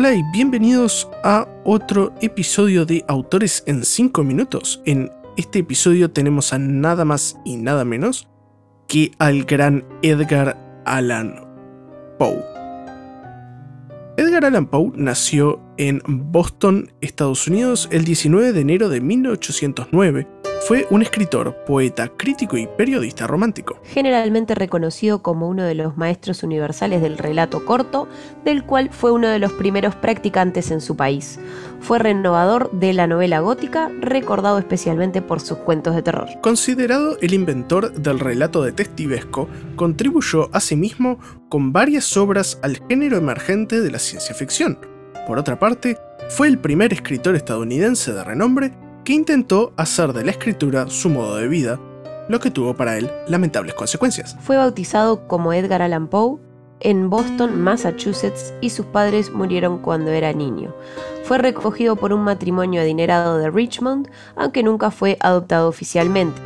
Hola 0.00 0.14
y 0.14 0.22
bienvenidos 0.32 1.10
a 1.22 1.46
otro 1.62 2.14
episodio 2.22 2.86
de 2.86 3.04
Autores 3.06 3.62
en 3.66 3.84
5 3.84 4.24
minutos. 4.24 4.80
En 4.86 5.10
este 5.36 5.58
episodio 5.58 6.10
tenemos 6.10 6.54
a 6.54 6.58
nada 6.58 7.04
más 7.04 7.36
y 7.44 7.58
nada 7.58 7.84
menos 7.84 8.26
que 8.88 9.10
al 9.18 9.44
gran 9.44 9.84
Edgar 10.00 10.56
Allan 10.86 11.46
Poe. 12.18 12.42
Edgar 14.16 14.46
Allan 14.46 14.68
Poe 14.68 14.90
nació 14.94 15.60
en 15.80 16.02
Boston, 16.06 16.92
Estados 17.00 17.48
Unidos, 17.48 17.88
el 17.90 18.04
19 18.04 18.52
de 18.52 18.60
enero 18.60 18.90
de 18.90 19.00
1809 19.00 20.28
fue 20.66 20.86
un 20.90 21.00
escritor, 21.00 21.64
poeta, 21.64 22.08
crítico 22.08 22.58
y 22.58 22.66
periodista 22.66 23.26
romántico. 23.26 23.80
Generalmente 23.84 24.54
reconocido 24.54 25.22
como 25.22 25.48
uno 25.48 25.64
de 25.64 25.74
los 25.74 25.96
maestros 25.96 26.42
universales 26.42 27.00
del 27.00 27.16
relato 27.16 27.64
corto, 27.64 28.08
del 28.44 28.64
cual 28.64 28.90
fue 28.90 29.10
uno 29.10 29.28
de 29.28 29.38
los 29.38 29.54
primeros 29.54 29.94
practicantes 29.94 30.70
en 30.70 30.82
su 30.82 30.96
país. 30.96 31.40
Fue 31.80 31.98
renovador 31.98 32.70
de 32.72 32.92
la 32.92 33.06
novela 33.06 33.40
gótica, 33.40 33.90
recordado 34.00 34.58
especialmente 34.58 35.22
por 35.22 35.40
sus 35.40 35.56
cuentos 35.58 35.94
de 35.94 36.02
terror. 36.02 36.28
Considerado 36.42 37.16
el 37.22 37.32
inventor 37.32 37.94
del 37.94 38.20
relato 38.20 38.62
detectivesco, 38.62 39.48
contribuyó 39.76 40.50
asimismo 40.52 41.18
con 41.48 41.72
varias 41.72 42.18
obras 42.18 42.58
al 42.62 42.82
género 42.86 43.16
emergente 43.16 43.80
de 43.80 43.90
la 43.90 43.98
ciencia 43.98 44.34
ficción. 44.34 44.89
Por 45.30 45.38
otra 45.38 45.60
parte, 45.60 45.96
fue 46.28 46.48
el 46.48 46.58
primer 46.58 46.92
escritor 46.92 47.36
estadounidense 47.36 48.12
de 48.12 48.24
renombre 48.24 48.72
que 49.04 49.12
intentó 49.12 49.72
hacer 49.76 50.12
de 50.12 50.24
la 50.24 50.32
escritura 50.32 50.90
su 50.90 51.08
modo 51.08 51.36
de 51.36 51.46
vida, 51.46 51.78
lo 52.28 52.40
que 52.40 52.50
tuvo 52.50 52.74
para 52.74 52.98
él 52.98 53.08
lamentables 53.28 53.74
consecuencias. 53.74 54.36
Fue 54.40 54.56
bautizado 54.56 55.28
como 55.28 55.52
Edgar 55.52 55.82
Allan 55.82 56.08
Poe 56.08 56.40
en 56.80 57.10
Boston, 57.10 57.60
Massachusetts, 57.60 58.52
y 58.60 58.70
sus 58.70 58.86
padres 58.86 59.30
murieron 59.30 59.78
cuando 59.78 60.10
era 60.10 60.32
niño. 60.32 60.74
Fue 61.22 61.38
recogido 61.38 61.94
por 61.94 62.12
un 62.12 62.22
matrimonio 62.22 62.80
adinerado 62.80 63.38
de 63.38 63.50
Richmond, 63.50 64.10
aunque 64.34 64.64
nunca 64.64 64.90
fue 64.90 65.16
adoptado 65.20 65.68
oficialmente. 65.68 66.42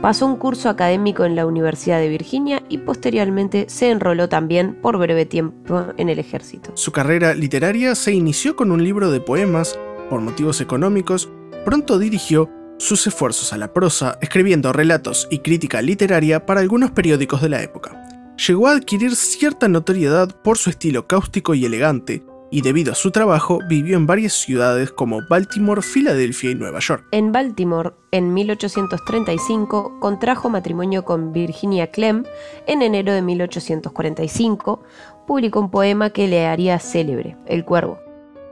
Pasó 0.00 0.24
un 0.24 0.36
curso 0.36 0.70
académico 0.70 1.26
en 1.26 1.36
la 1.36 1.44
Universidad 1.44 1.98
de 1.98 2.08
Virginia 2.08 2.62
y 2.70 2.78
posteriormente 2.78 3.66
se 3.68 3.90
enroló 3.90 4.30
también 4.30 4.74
por 4.80 4.96
breve 4.96 5.26
tiempo 5.26 5.88
en 5.98 6.08
el 6.08 6.18
ejército. 6.18 6.72
Su 6.74 6.90
carrera 6.90 7.34
literaria 7.34 7.94
se 7.94 8.12
inició 8.12 8.56
con 8.56 8.70
un 8.70 8.82
libro 8.82 9.10
de 9.10 9.20
poemas, 9.20 9.78
por 10.08 10.22
motivos 10.22 10.62
económicos, 10.62 11.30
pronto 11.66 11.98
dirigió 11.98 12.48
sus 12.78 13.06
esfuerzos 13.06 13.52
a 13.52 13.58
la 13.58 13.74
prosa, 13.74 14.16
escribiendo 14.22 14.72
relatos 14.72 15.28
y 15.30 15.40
crítica 15.40 15.82
literaria 15.82 16.46
para 16.46 16.60
algunos 16.60 16.92
periódicos 16.92 17.42
de 17.42 17.50
la 17.50 17.62
época. 17.62 18.02
Llegó 18.48 18.68
a 18.68 18.72
adquirir 18.72 19.14
cierta 19.14 19.68
notoriedad 19.68 20.34
por 20.42 20.56
su 20.56 20.70
estilo 20.70 21.06
cáustico 21.06 21.52
y 21.52 21.66
elegante, 21.66 22.24
y 22.50 22.62
debido 22.62 22.92
a 22.92 22.94
su 22.94 23.10
trabajo 23.10 23.60
vivió 23.68 23.96
en 23.96 24.06
varias 24.06 24.32
ciudades 24.32 24.90
como 24.90 25.20
Baltimore, 25.28 25.82
Filadelfia 25.82 26.50
y 26.50 26.54
Nueva 26.54 26.80
York. 26.80 27.06
En 27.12 27.32
Baltimore, 27.32 27.92
en 28.10 28.34
1835, 28.34 29.98
contrajo 30.00 30.50
matrimonio 30.50 31.04
con 31.04 31.32
Virginia 31.32 31.88
Clem. 31.88 32.24
En 32.66 32.82
enero 32.82 33.12
de 33.12 33.22
1845, 33.22 34.82
publicó 35.26 35.60
un 35.60 35.70
poema 35.70 36.10
que 36.10 36.28
le 36.28 36.46
haría 36.46 36.78
célebre, 36.78 37.36
El 37.46 37.64
Cuervo 37.64 37.98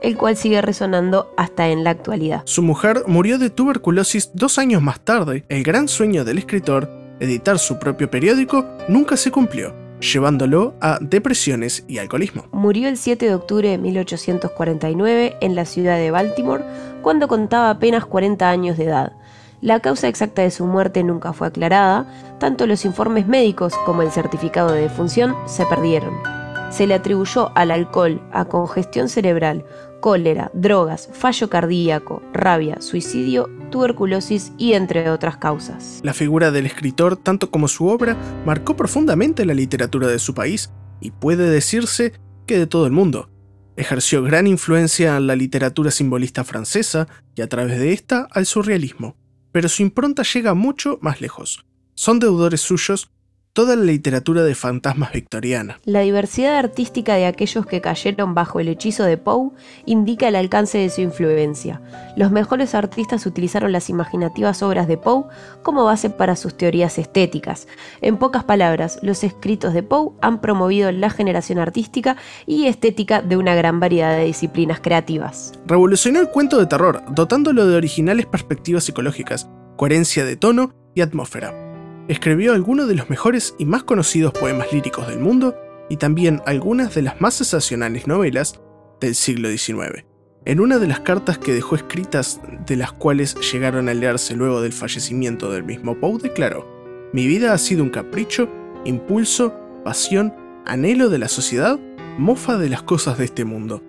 el 0.01 0.17
cual 0.17 0.37
sigue 0.37 0.61
resonando 0.61 1.33
hasta 1.37 1.67
en 1.67 1.83
la 1.83 1.89
actualidad. 1.89 2.43
Su 2.45 2.61
mujer 2.61 3.03
murió 3.07 3.37
de 3.37 3.49
tuberculosis 3.49 4.31
dos 4.33 4.57
años 4.57 4.81
más 4.81 5.01
tarde. 5.01 5.45
El 5.49 5.63
gran 5.63 5.87
sueño 5.87 6.23
del 6.23 6.37
escritor, 6.37 6.89
editar 7.19 7.59
su 7.59 7.79
propio 7.79 8.09
periódico, 8.09 8.65
nunca 8.87 9.17
se 9.17 9.31
cumplió, 9.31 9.73
llevándolo 9.99 10.73
a 10.81 10.97
depresiones 11.01 11.83
y 11.87 11.97
alcoholismo. 11.97 12.45
Murió 12.51 12.87
el 12.87 12.97
7 12.97 13.25
de 13.25 13.35
octubre 13.35 13.69
de 13.69 13.77
1849 13.77 15.37
en 15.41 15.55
la 15.55 15.65
ciudad 15.65 15.97
de 15.97 16.11
Baltimore, 16.11 16.63
cuando 17.01 17.27
contaba 17.27 17.69
apenas 17.69 18.05
40 18.05 18.49
años 18.49 18.77
de 18.77 18.85
edad. 18.85 19.13
La 19.61 19.81
causa 19.81 20.07
exacta 20.07 20.41
de 20.41 20.51
su 20.51 20.65
muerte 20.65 21.03
nunca 21.03 21.33
fue 21.33 21.47
aclarada, 21.47 22.05
tanto 22.39 22.65
los 22.65 22.85
informes 22.85 23.27
médicos 23.27 23.73
como 23.85 24.01
el 24.01 24.11
certificado 24.11 24.71
de 24.71 24.81
defunción 24.81 25.35
se 25.47 25.65
perdieron. 25.65 26.38
Se 26.69 26.85
le 26.85 26.93
atribuyó 26.93 27.51
al 27.55 27.71
alcohol, 27.71 28.21
a 28.31 28.45
congestión 28.45 29.09
cerebral, 29.09 29.65
cólera, 30.01 30.51
drogas, 30.53 31.09
fallo 31.13 31.49
cardíaco, 31.49 32.21
rabia, 32.31 32.79
suicidio, 32.81 33.49
tuberculosis 33.71 34.53
y 34.57 34.73
entre 34.73 35.09
otras 35.09 35.37
causas. 35.37 35.99
La 36.03 36.13
figura 36.13 36.51
del 36.51 36.65
escritor, 36.65 37.17
tanto 37.17 37.49
como 37.51 37.67
su 37.67 37.87
obra, 37.87 38.15
marcó 38.45 38.75
profundamente 38.75 39.45
la 39.45 39.53
literatura 39.53 40.07
de 40.07 40.19
su 40.19 40.33
país 40.33 40.71
y 41.01 41.11
puede 41.11 41.49
decirse 41.49 42.13
que 42.45 42.57
de 42.57 42.67
todo 42.67 42.85
el 42.85 42.91
mundo. 42.91 43.29
Ejerció 43.75 44.21
gran 44.23 44.45
influencia 44.45 45.17
en 45.17 45.27
la 45.27 45.35
literatura 45.35 45.89
simbolista 45.89 46.43
francesa 46.43 47.07
y 47.35 47.41
a 47.41 47.47
través 47.47 47.79
de 47.79 47.93
esta 47.93 48.27
al 48.31 48.45
surrealismo, 48.45 49.15
pero 49.51 49.69
su 49.69 49.81
impronta 49.81 50.23
llega 50.23 50.53
mucho 50.53 50.99
más 51.01 51.21
lejos. 51.21 51.65
Son 51.95 52.19
deudores 52.19 52.61
suyos 52.61 53.11
toda 53.59 53.75
la 53.75 53.83
literatura 53.83 54.43
de 54.43 54.55
fantasmas 54.55 55.11
victoriana. 55.11 55.81
La 55.83 55.99
diversidad 55.99 56.55
artística 56.55 57.15
de 57.15 57.25
aquellos 57.25 57.65
que 57.65 57.81
cayeron 57.81 58.33
bajo 58.33 58.61
el 58.61 58.69
hechizo 58.69 59.03
de 59.03 59.17
Poe 59.17 59.49
indica 59.85 60.29
el 60.29 60.37
alcance 60.37 60.77
de 60.77 60.89
su 60.89 61.01
influencia. 61.01 61.81
Los 62.15 62.31
mejores 62.31 62.73
artistas 62.73 63.25
utilizaron 63.25 63.73
las 63.73 63.89
imaginativas 63.89 64.63
obras 64.63 64.87
de 64.87 64.95
Poe 64.95 65.25
como 65.61 65.83
base 65.83 66.09
para 66.09 66.37
sus 66.37 66.55
teorías 66.55 66.97
estéticas. 66.97 67.67
En 67.99 68.15
pocas 68.15 68.45
palabras, 68.45 68.97
los 69.01 69.25
escritos 69.25 69.73
de 69.73 69.83
Poe 69.83 70.13
han 70.21 70.39
promovido 70.39 70.89
la 70.93 71.09
generación 71.09 71.59
artística 71.59 72.15
y 72.45 72.67
estética 72.67 73.21
de 73.21 73.35
una 73.35 73.55
gran 73.55 73.81
variedad 73.81 74.15
de 74.15 74.23
disciplinas 74.23 74.79
creativas. 74.79 75.51
Revolucionó 75.65 76.21
el 76.21 76.29
cuento 76.29 76.59
de 76.59 76.67
terror, 76.67 77.03
dotándolo 77.11 77.67
de 77.67 77.75
originales 77.75 78.25
perspectivas 78.25 78.85
psicológicas, 78.85 79.49
coherencia 79.75 80.23
de 80.23 80.37
tono 80.37 80.71
y 80.95 81.01
atmósfera 81.01 81.68
escribió 82.09 82.53
algunos 82.53 82.87
de 82.87 82.95
los 82.95 83.09
mejores 83.11 83.53
y 83.59 83.65
más 83.65 83.83
conocidos 83.83 84.33
poemas 84.33 84.73
líricos 84.73 85.07
del 85.07 85.19
mundo 85.19 85.55
y 85.89 85.97
también 85.97 86.41
algunas 86.47 86.95
de 86.95 87.03
las 87.03 87.21
más 87.21 87.35
sensacionales 87.35 88.07
novelas 88.07 88.59
del 88.99 89.13
siglo 89.13 89.47
XIX. 89.49 90.05
En 90.43 90.59
una 90.59 90.79
de 90.79 90.87
las 90.87 91.01
cartas 91.01 91.37
que 91.37 91.53
dejó 91.53 91.75
escritas, 91.75 92.41
de 92.65 92.75
las 92.77 92.93
cuales 92.93 93.35
llegaron 93.51 93.89
a 93.89 93.93
leerse 93.93 94.35
luego 94.35 94.61
del 94.61 94.73
fallecimiento 94.73 95.51
del 95.51 95.63
mismo 95.63 95.99
Poe, 95.99 96.17
declaró, 96.17 96.65
Mi 97.13 97.27
vida 97.27 97.53
ha 97.53 97.57
sido 97.59 97.83
un 97.83 97.91
capricho, 97.91 98.49
impulso, 98.85 99.53
pasión, 99.85 100.33
anhelo 100.65 101.09
de 101.09 101.19
la 101.19 101.27
sociedad, 101.27 101.79
mofa 102.17 102.57
de 102.57 102.69
las 102.69 102.81
cosas 102.81 103.19
de 103.19 103.25
este 103.25 103.45
mundo. 103.45 103.83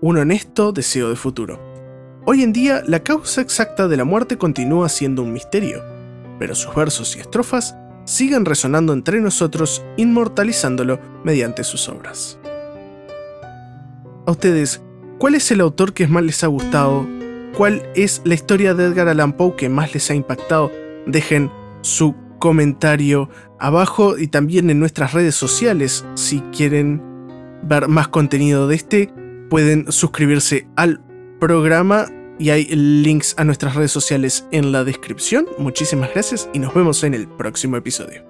Un 0.00 0.16
honesto 0.16 0.72
deseo 0.72 1.10
de 1.10 1.16
futuro. 1.16 1.60
Hoy 2.24 2.42
en 2.42 2.54
día, 2.54 2.82
la 2.86 3.00
causa 3.00 3.42
exacta 3.42 3.86
de 3.86 3.98
la 3.98 4.04
muerte 4.04 4.38
continúa 4.38 4.88
siendo 4.88 5.22
un 5.22 5.34
misterio 5.34 5.89
pero 6.40 6.56
sus 6.56 6.74
versos 6.74 7.14
y 7.14 7.20
estrofas 7.20 7.76
siguen 8.04 8.46
resonando 8.46 8.94
entre 8.94 9.20
nosotros, 9.20 9.84
inmortalizándolo 9.98 10.98
mediante 11.22 11.62
sus 11.62 11.88
obras. 11.88 12.40
A 14.26 14.30
ustedes, 14.32 14.82
¿cuál 15.18 15.34
es 15.34 15.50
el 15.50 15.60
autor 15.60 15.92
que 15.92 16.08
más 16.08 16.24
les 16.24 16.42
ha 16.42 16.48
gustado? 16.48 17.06
¿Cuál 17.56 17.82
es 17.94 18.22
la 18.24 18.34
historia 18.34 18.74
de 18.74 18.86
Edgar 18.86 19.08
Allan 19.08 19.34
Poe 19.34 19.54
que 19.54 19.68
más 19.68 19.92
les 19.92 20.10
ha 20.10 20.14
impactado? 20.14 20.72
Dejen 21.06 21.50
su 21.82 22.16
comentario 22.38 23.28
abajo 23.58 24.16
y 24.16 24.28
también 24.28 24.70
en 24.70 24.80
nuestras 24.80 25.12
redes 25.12 25.34
sociales. 25.34 26.06
Si 26.14 26.40
quieren 26.56 27.02
ver 27.62 27.86
más 27.88 28.08
contenido 28.08 28.66
de 28.66 28.76
este, 28.76 29.12
pueden 29.50 29.92
suscribirse 29.92 30.66
al 30.74 31.02
programa 31.38 32.06
y 32.40 32.50
hay 32.50 32.64
links 32.64 33.34
a 33.36 33.44
nuestras 33.44 33.74
redes 33.74 33.92
sociales 33.92 34.46
en 34.50 34.72
la 34.72 34.82
descripción. 34.82 35.46
Muchísimas 35.58 36.10
gracias 36.12 36.48
y 36.54 36.58
nos 36.58 36.74
vemos 36.74 37.04
en 37.04 37.14
el 37.14 37.28
próximo 37.28 37.76
episodio. 37.76 38.29